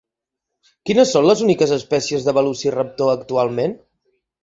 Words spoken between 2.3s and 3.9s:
de Velociraptor actualment?